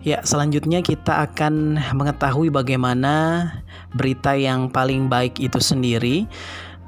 [0.00, 3.44] Ya, selanjutnya kita akan mengetahui bagaimana
[3.92, 6.24] berita yang paling baik itu sendiri.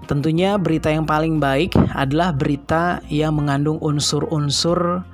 [0.09, 5.05] Tentunya berita yang paling baik adalah berita yang mengandung unsur-unsur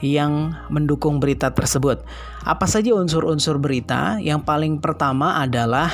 [0.00, 2.00] yang mendukung berita tersebut.
[2.48, 4.16] Apa saja unsur-unsur berita?
[4.16, 5.92] Yang paling pertama adalah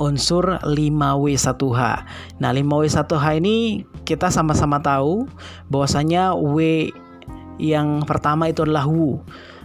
[0.00, 1.80] unsur 5W1H.
[2.40, 5.28] Nah, 5W1H ini kita sama-sama tahu
[5.68, 6.88] bahwasanya W
[7.60, 9.20] yang pertama itu adalah Wu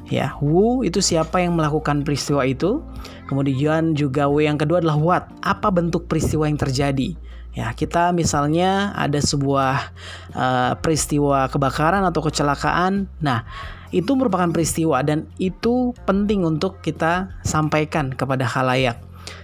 [0.09, 2.81] ya who itu siapa yang melakukan peristiwa itu?
[3.29, 7.13] Kemudian juga w yang kedua adalah what apa bentuk peristiwa yang terjadi?
[7.53, 9.93] Ya kita misalnya ada sebuah
[10.33, 13.09] uh, peristiwa kebakaran atau kecelakaan.
[13.21, 13.45] Nah
[13.89, 18.97] itu merupakan peristiwa dan itu penting untuk kita sampaikan kepada khalayak.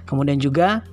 [0.10, 0.84] Kemudian juga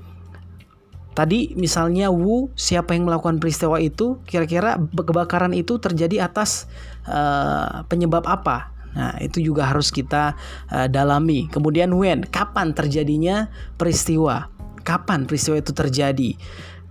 [1.12, 4.17] Tadi misalnya Wu siapa yang melakukan peristiwa itu?
[4.25, 6.65] Kira-kira kebakaran itu terjadi atas
[7.05, 10.37] uh, penyebab apa Nah, itu juga harus kita
[10.69, 11.48] uh, dalami.
[11.48, 13.49] Kemudian when, kapan terjadinya
[13.81, 14.53] peristiwa?
[14.84, 16.31] Kapan peristiwa itu terjadi?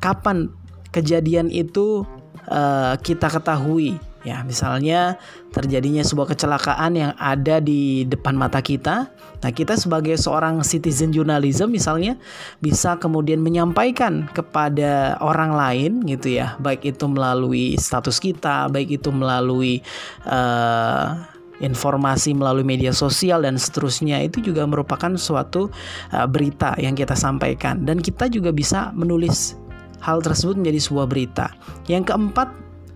[0.01, 0.49] Kapan
[0.89, 2.07] kejadian itu
[2.49, 4.01] uh, kita ketahui?
[4.21, 5.17] Ya, misalnya
[5.49, 9.09] terjadinya sebuah kecelakaan yang ada di depan mata kita.
[9.41, 12.21] Nah, kita sebagai seorang citizen journalism misalnya
[12.61, 19.09] bisa kemudian menyampaikan kepada orang lain gitu ya, baik itu melalui status kita, baik itu
[19.09, 19.81] melalui
[20.29, 21.17] uh,
[21.61, 25.69] informasi melalui media sosial dan seterusnya itu juga merupakan suatu
[26.11, 29.55] uh, berita yang kita sampaikan dan kita juga bisa menulis
[30.01, 31.53] hal tersebut menjadi sebuah berita.
[31.85, 32.49] Yang keempat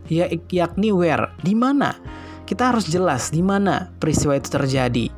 [0.09, 1.93] ya yakni where, di mana?
[2.45, 5.09] Kita harus jelas di mana peristiwa itu terjadi.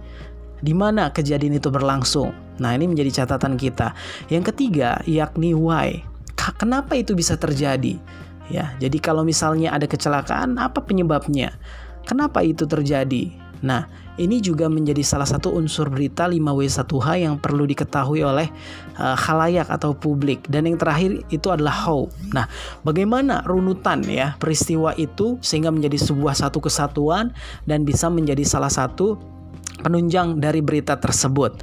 [0.57, 2.31] Di mana kejadian itu berlangsung.
[2.57, 3.93] Nah, ini menjadi catatan kita.
[4.31, 6.01] Yang ketiga yakni why.
[6.57, 7.99] Kenapa itu bisa terjadi?
[8.47, 11.51] Ya, jadi kalau misalnya ada kecelakaan, apa penyebabnya?
[12.07, 13.35] Kenapa itu terjadi?
[13.61, 18.49] Nah, ini juga menjadi salah satu unsur berita 5W1H yang perlu diketahui oleh
[18.97, 20.45] uh, khalayak atau publik.
[20.49, 22.09] Dan yang terakhir itu adalah how.
[22.33, 22.49] Nah,
[22.81, 27.33] bagaimana runutan ya peristiwa itu sehingga menjadi sebuah satu kesatuan
[27.69, 29.17] dan bisa menjadi salah satu
[29.85, 31.61] penunjang dari berita tersebut.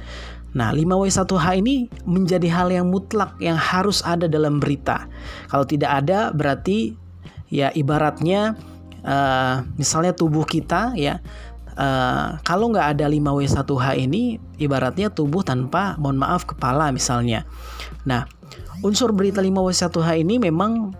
[0.55, 5.11] Nah, 5W1H ini menjadi hal yang mutlak yang harus ada dalam berita.
[5.51, 6.95] Kalau tidak ada berarti
[7.51, 8.55] ya ibaratnya
[9.05, 11.21] uh, misalnya tubuh kita ya
[11.77, 17.45] uh, kalau nggak ada 5W1H ini ibaratnya tubuh tanpa mohon maaf kepala misalnya.
[18.03, 18.25] Nah,
[18.81, 20.91] unsur berita 5W1H ini memang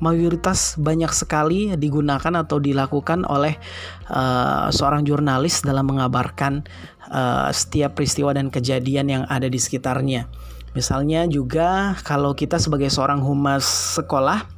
[0.00, 3.60] mayoritas banyak sekali digunakan atau dilakukan oleh
[4.08, 6.64] uh, seorang jurnalis dalam mengabarkan
[7.12, 10.24] uh, setiap peristiwa dan kejadian yang ada di sekitarnya.
[10.72, 13.66] Misalnya juga kalau kita sebagai seorang humas
[14.00, 14.48] sekolah,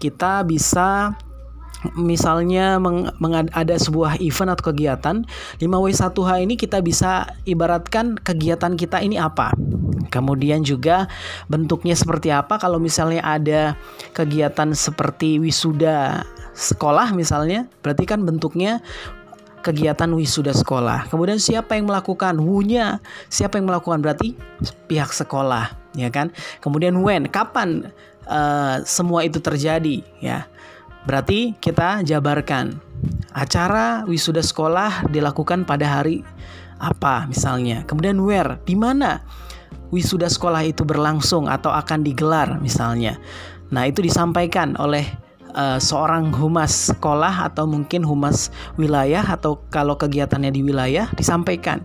[0.00, 1.12] kita bisa
[1.94, 3.06] misalnya meng,
[3.54, 5.22] ada sebuah event atau kegiatan
[5.62, 9.54] 5W1H ini kita bisa ibaratkan kegiatan kita ini apa.
[10.08, 11.06] Kemudian juga
[11.52, 13.76] bentuknya seperti apa kalau misalnya ada
[14.16, 16.24] kegiatan seperti wisuda
[16.58, 18.82] sekolah misalnya berarti kan bentuknya
[19.62, 21.06] kegiatan wisuda sekolah.
[21.12, 22.40] Kemudian siapa yang melakukan?
[22.40, 24.00] Wunya siapa yang melakukan?
[24.00, 24.34] Berarti
[24.88, 26.32] pihak sekolah ya kan?
[26.64, 27.28] Kemudian when?
[27.28, 27.92] Kapan
[28.26, 30.48] uh, semua itu terjadi ya
[31.06, 32.78] Berarti kita jabarkan
[33.36, 36.26] acara wisuda sekolah dilakukan pada hari
[36.78, 37.86] apa misalnya.
[37.86, 39.22] Kemudian where, di mana
[39.94, 43.16] wisuda sekolah itu berlangsung atau akan digelar misalnya.
[43.68, 45.04] Nah, itu disampaikan oleh
[45.52, 48.48] uh, seorang humas sekolah atau mungkin humas
[48.80, 51.84] wilayah atau kalau kegiatannya di wilayah disampaikan.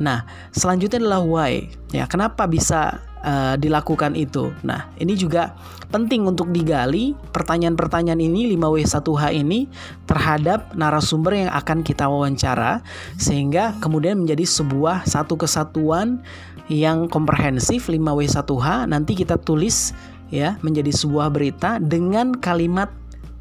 [0.00, 0.24] Nah,
[0.56, 1.68] selanjutnya adalah why.
[1.92, 4.52] Ya, kenapa bisa uh, dilakukan itu.
[4.64, 5.56] Nah, ini juga
[5.90, 9.66] penting untuk digali pertanyaan-pertanyaan ini 5W1H ini
[10.06, 12.84] terhadap narasumber yang akan kita wawancara
[13.18, 16.22] sehingga kemudian menjadi sebuah satu kesatuan
[16.70, 19.90] yang komprehensif 5W1H nanti kita tulis
[20.30, 22.94] ya menjadi sebuah berita dengan kalimat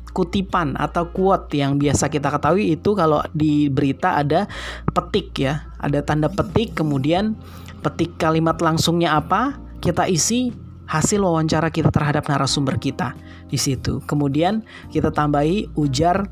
[0.09, 4.49] kutipan atau quote yang biasa kita ketahui itu kalau di berita ada
[4.90, 7.37] petik ya, ada tanda petik kemudian
[7.85, 10.52] petik kalimat langsungnya apa, kita isi
[10.90, 13.14] hasil wawancara kita terhadap narasumber kita
[13.47, 14.02] di situ.
[14.09, 16.29] Kemudian kita tambahi ujar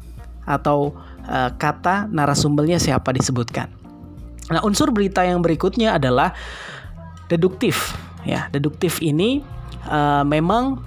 [0.48, 0.98] atau
[1.28, 3.70] uh, kata narasumbernya siapa disebutkan.
[4.48, 6.32] Nah, unsur berita yang berikutnya adalah
[7.28, 7.94] deduktif.
[8.24, 9.44] Ya, deduktif ini
[9.88, 10.82] uh, memang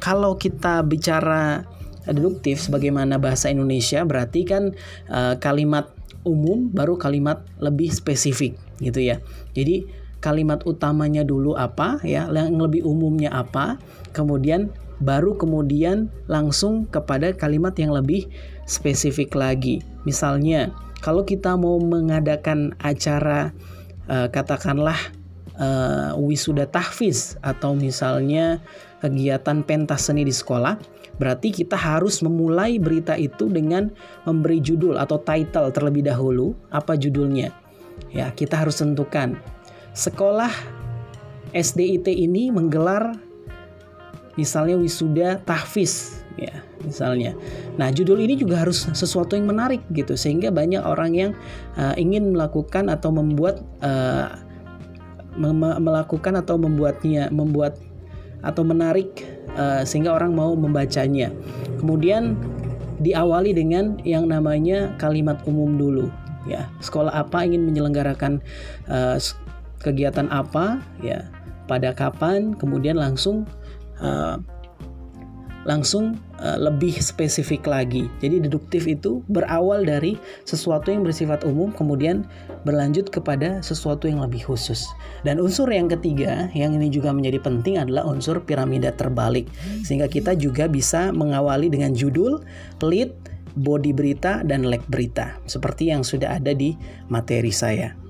[0.00, 1.66] kalau kita bicara
[2.08, 4.72] deduktif sebagaimana bahasa Indonesia berarti kan
[5.12, 5.92] uh, kalimat
[6.24, 9.20] umum baru kalimat lebih spesifik gitu ya.
[9.52, 9.84] Jadi
[10.20, 13.80] kalimat utamanya dulu apa ya, yang lebih umumnya apa,
[14.12, 14.68] kemudian
[15.00, 18.28] baru kemudian langsung kepada kalimat yang lebih
[18.68, 19.80] spesifik lagi.
[20.04, 20.70] Misalnya,
[21.00, 23.56] kalau kita mau mengadakan acara
[24.12, 25.00] uh, katakanlah
[25.56, 28.60] uh, wisuda tahfiz atau misalnya
[29.00, 30.76] kegiatan pentas seni di sekolah,
[31.16, 33.88] berarti kita harus memulai berita itu dengan
[34.28, 36.52] memberi judul atau title terlebih dahulu.
[36.68, 37.56] Apa judulnya?
[38.12, 39.40] Ya, kita harus tentukan.
[39.92, 40.52] Sekolah
[41.50, 43.18] SDIT ini menggelar
[44.38, 47.36] misalnya wisuda tahfiz ya misalnya.
[47.76, 51.30] Nah, judul ini juga harus sesuatu yang menarik gitu sehingga banyak orang yang
[51.76, 54.32] uh, ingin melakukan atau membuat uh,
[55.80, 57.78] melakukan atau membuatnya membuat
[58.40, 61.28] atau menarik uh, sehingga orang mau membacanya.
[61.76, 62.36] Kemudian
[63.00, 66.08] diawali dengan yang namanya kalimat umum dulu
[66.48, 66.68] ya.
[66.80, 68.40] Sekolah apa ingin menyelenggarakan
[68.88, 69.20] uh,
[69.80, 71.26] kegiatan apa ya,
[71.66, 73.48] pada kapan, kemudian langsung
[73.98, 74.36] uh,
[75.68, 78.08] langsung uh, lebih spesifik lagi.
[78.24, 80.16] Jadi deduktif itu berawal dari
[80.48, 82.24] sesuatu yang bersifat umum kemudian
[82.64, 84.88] berlanjut kepada sesuatu yang lebih khusus.
[85.20, 89.52] Dan unsur yang ketiga yang ini juga menjadi penting adalah unsur piramida terbalik.
[89.84, 92.40] Sehingga kita juga bisa mengawali dengan judul,
[92.80, 93.12] lead,
[93.60, 96.72] body berita dan leg berita seperti yang sudah ada di
[97.12, 98.09] materi saya.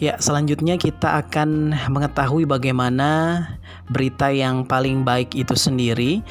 [0.00, 3.44] Ya, selanjutnya kita akan mengetahui bagaimana
[3.92, 6.24] berita yang paling baik itu sendiri.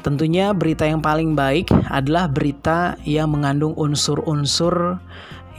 [0.00, 4.96] Tentunya berita yang paling baik adalah berita yang mengandung unsur-unsur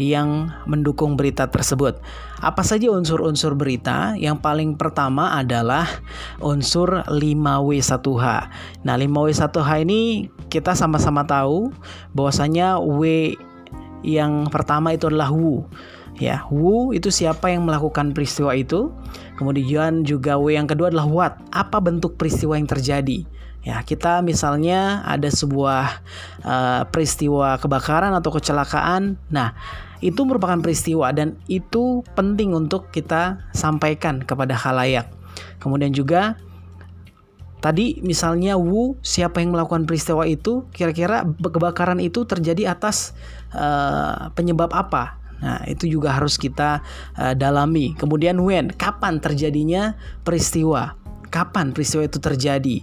[0.02, 2.02] yang mendukung berita tersebut.
[2.42, 4.18] Apa saja unsur-unsur berita?
[4.18, 5.86] Yang paling pertama adalah
[6.42, 8.26] unsur 5W1H.
[8.82, 11.70] Nah, 5W1H ini kita sama-sama tahu
[12.18, 13.38] bahwasanya W
[14.02, 15.70] yang pertama itu adalah Wu
[16.18, 18.94] ya who itu siapa yang melakukan peristiwa itu?
[19.38, 23.26] Kemudian juga w yang kedua adalah what apa bentuk peristiwa yang terjadi?
[23.64, 26.04] Ya kita misalnya ada sebuah
[26.44, 29.16] uh, peristiwa kebakaran atau kecelakaan.
[29.32, 29.56] Nah
[30.04, 35.10] itu merupakan peristiwa dan itu penting untuk kita sampaikan kepada khalayak.
[35.64, 36.38] Kemudian juga
[37.64, 40.68] Tadi misalnya Wu siapa yang melakukan peristiwa itu?
[40.76, 43.16] Kira-kira kebakaran itu terjadi atas
[43.56, 46.80] uh, penyebab apa Nah, itu juga harus kita
[47.20, 47.92] uh, dalami.
[48.00, 50.96] Kemudian when, kapan terjadinya peristiwa?
[51.28, 52.80] Kapan peristiwa itu terjadi?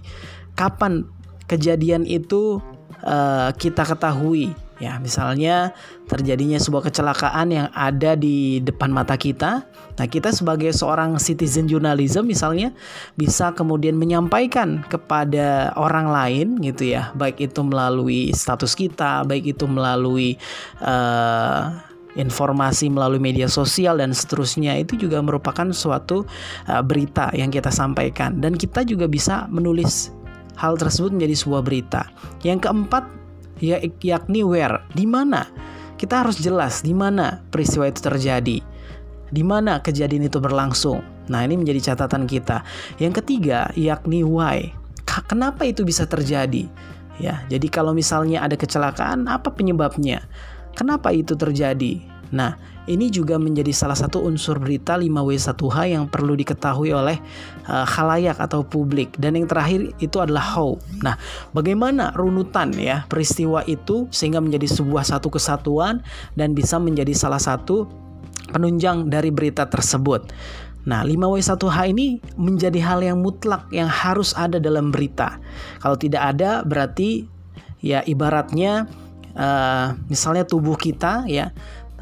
[0.53, 1.09] Kapan
[1.49, 2.61] kejadian itu
[3.01, 4.53] uh, kita ketahui?
[4.81, 5.77] Ya, misalnya
[6.09, 9.61] terjadinya sebuah kecelakaan yang ada di depan mata kita.
[9.93, 12.73] Nah, kita sebagai seorang citizen journalism misalnya
[13.13, 19.69] bisa kemudian menyampaikan kepada orang lain gitu ya, baik itu melalui status kita, baik itu
[19.69, 20.41] melalui
[20.81, 26.27] uh, informasi melalui media sosial dan seterusnya itu juga merupakan suatu
[26.67, 30.11] uh, berita yang kita sampaikan dan kita juga bisa menulis
[30.59, 32.01] hal tersebut menjadi sebuah berita.
[32.43, 33.03] Yang keempat
[33.63, 35.47] ya yakni where, di mana?
[35.95, 38.57] Kita harus jelas di mana peristiwa itu terjadi.
[39.31, 40.99] Di mana kejadian itu berlangsung.
[41.29, 42.65] Nah, ini menjadi catatan kita.
[42.97, 44.73] Yang ketiga yakni why.
[45.05, 46.67] Kenapa itu bisa terjadi?
[47.21, 50.25] Ya, jadi kalau misalnya ada kecelakaan, apa penyebabnya?
[50.75, 52.11] Kenapa itu terjadi?
[52.31, 52.55] Nah,
[52.87, 57.19] ini juga menjadi salah satu unsur berita 5W1H yang perlu diketahui oleh
[57.67, 59.13] uh, khalayak atau publik.
[59.19, 60.79] Dan yang terakhir itu adalah how.
[61.03, 61.19] Nah,
[61.51, 66.01] bagaimana runutan ya peristiwa itu sehingga menjadi sebuah satu kesatuan
[66.39, 67.85] dan bisa menjadi salah satu
[68.49, 70.31] penunjang dari berita tersebut.
[70.87, 75.37] Nah, 5W1H ini menjadi hal yang mutlak yang harus ada dalam berita.
[75.77, 77.29] Kalau tidak ada berarti
[77.85, 78.89] ya ibaratnya
[79.35, 81.51] uh, misalnya tubuh kita ya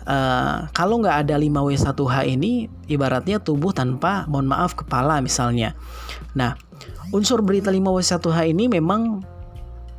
[0.09, 5.77] uh, kalau nggak ada 5W1H ini ibaratnya tubuh tanpa mohon maaf kepala misalnya.
[6.33, 6.57] Nah,
[7.13, 9.21] unsur berita 5W1H ini memang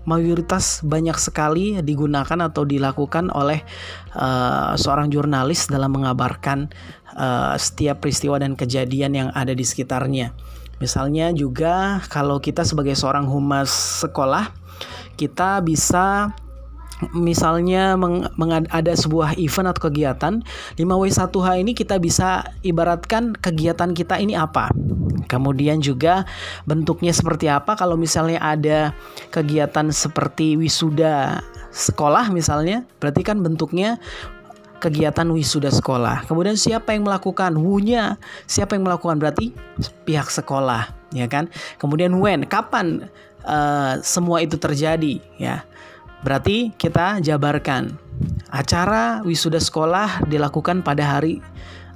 [0.09, 3.61] mayoritas banyak sekali digunakan atau dilakukan oleh
[4.17, 6.73] uh, seorang jurnalis dalam mengabarkan
[7.15, 10.33] uh, setiap peristiwa dan kejadian yang ada di sekitarnya.
[10.81, 13.69] Misalnya juga kalau kita sebagai seorang humas
[14.01, 14.49] sekolah,
[15.21, 16.33] kita bisa
[17.17, 20.35] misalnya meng, meng, ada sebuah event atau kegiatan
[20.77, 24.69] 5W1H ini kita bisa ibaratkan kegiatan kita ini apa
[25.27, 26.29] kemudian juga
[26.69, 28.93] bentuknya seperti apa kalau misalnya ada
[29.33, 31.41] kegiatan seperti wisuda
[31.71, 33.97] sekolah misalnya berarti kan bentuknya
[34.81, 36.25] kegiatan wisuda sekolah.
[36.25, 37.53] Kemudian siapa yang melakukan?
[37.61, 38.17] Wunya.
[38.49, 39.21] Siapa yang melakukan?
[39.21, 39.53] Berarti
[40.09, 41.53] pihak sekolah, ya kan?
[41.77, 42.49] Kemudian when?
[42.49, 43.13] Kapan
[43.45, 45.69] uh, semua itu terjadi, ya?
[46.21, 47.97] Berarti kita jabarkan
[48.53, 51.41] acara wisuda sekolah dilakukan pada hari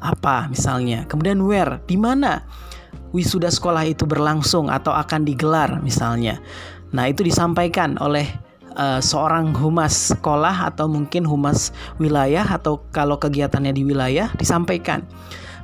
[0.00, 1.04] apa misalnya.
[1.09, 2.45] Kemudian where, di mana
[3.12, 6.40] wisuda sekolah itu berlangsung atau akan digelar misalnya.
[6.95, 8.26] Nah, itu disampaikan oleh
[8.78, 15.07] uh, seorang humas sekolah atau mungkin humas wilayah atau kalau kegiatannya di wilayah disampaikan.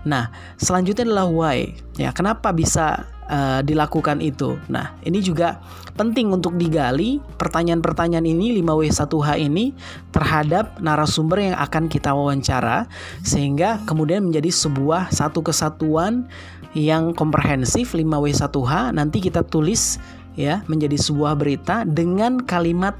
[0.06, 1.76] Nah, selanjutnya adalah why.
[2.00, 4.58] Ya, kenapa bisa uh, dilakukan itu?
[4.66, 5.62] Nah, ini juga
[5.94, 9.72] penting untuk digali pertanyaan-pertanyaan ini 5W1H ini
[10.10, 12.90] terhadap narasumber yang akan kita wawancara
[13.22, 16.26] sehingga kemudian menjadi sebuah satu kesatuan
[16.74, 20.02] yang komprehensif 5W1H nanti kita tulis
[20.38, 22.94] ya menjadi sebuah berita dengan kalimat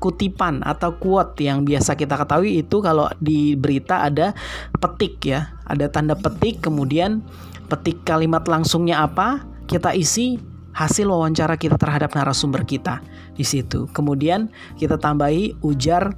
[0.00, 2.64] kutipan atau quote yang biasa kita ketahui.
[2.64, 4.32] Itu kalau di berita ada
[4.80, 7.20] petik ya, ada tanda petik kemudian
[7.68, 10.42] petik kalimat langsungnya apa, kita isi
[10.74, 12.98] hasil wawancara kita terhadap narasumber kita
[13.38, 13.86] di situ.
[13.94, 16.14] Kemudian kita tambahi ujar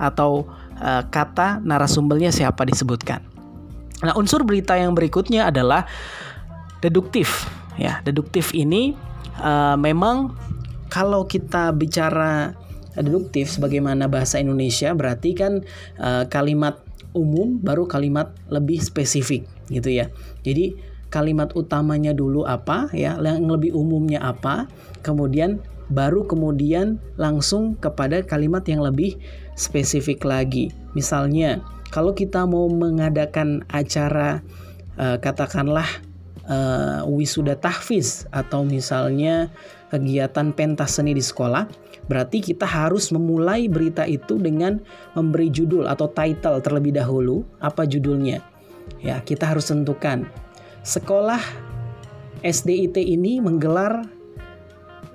[0.00, 0.48] atau
[0.80, 3.20] uh, kata narasumbernya siapa disebutkan.
[4.00, 5.84] Nah, unsur berita yang berikutnya adalah
[6.80, 7.48] deduktif.
[7.76, 8.96] Ya, deduktif ini
[9.40, 10.32] uh, memang
[10.88, 12.56] kalau kita bicara
[12.94, 15.66] deduktif sebagaimana bahasa Indonesia berarti kan
[15.98, 16.78] uh, kalimat
[17.14, 20.10] umum baru kalimat lebih spesifik gitu ya.
[20.46, 24.66] Jadi kalimat utamanya dulu apa ya, yang lebih umumnya apa,
[25.06, 29.14] kemudian baru kemudian langsung kepada kalimat yang lebih
[29.54, 30.74] spesifik lagi.
[30.98, 31.62] Misalnya,
[31.94, 34.42] kalau kita mau mengadakan acara
[34.98, 35.86] uh, katakanlah
[36.50, 39.54] uh, wisuda tahfiz atau misalnya
[39.94, 41.70] kegiatan pentas seni di sekolah,
[42.10, 44.82] berarti kita harus memulai berita itu dengan
[45.14, 47.46] memberi judul atau title terlebih dahulu.
[47.62, 48.42] Apa judulnya?
[49.04, 50.26] Ya, kita harus tentukan.
[50.84, 51.40] Sekolah
[52.44, 54.04] SDIT ini menggelar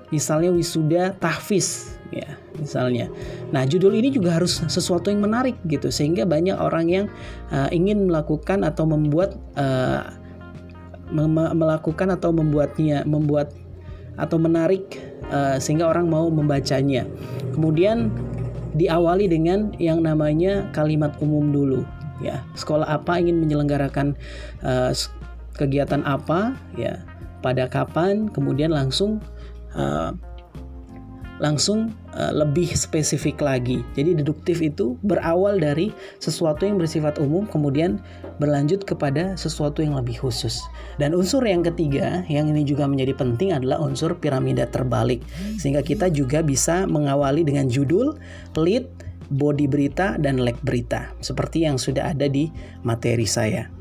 [0.10, 3.08] misalnya wisuda tahfiz ya misalnya.
[3.54, 7.06] Nah, judul ini juga harus sesuatu yang menarik gitu sehingga banyak orang yang
[7.54, 10.10] uh, ingin melakukan atau membuat uh,
[11.54, 13.54] melakukan atau membuatnya membuat
[14.20, 15.00] atau menarik
[15.32, 17.08] uh, sehingga orang mau membacanya.
[17.56, 18.10] Kemudian
[18.76, 21.82] diawali dengan yang namanya kalimat umum dulu
[22.22, 22.44] ya.
[22.54, 24.14] Sekolah apa ingin menyelenggarakan
[24.62, 24.92] uh,
[25.60, 27.04] kegiatan apa ya
[27.44, 29.20] pada kapan kemudian langsung
[29.76, 30.16] uh,
[31.40, 33.80] langsung uh, lebih spesifik lagi.
[33.96, 38.04] Jadi deduktif itu berawal dari sesuatu yang bersifat umum kemudian
[38.44, 40.60] berlanjut kepada sesuatu yang lebih khusus.
[41.00, 45.24] Dan unsur yang ketiga yang ini juga menjadi penting adalah unsur piramida terbalik.
[45.56, 48.20] Sehingga kita juga bisa mengawali dengan judul,
[48.60, 48.92] lead,
[49.32, 52.52] body berita dan leg berita seperti yang sudah ada di
[52.84, 53.79] materi saya.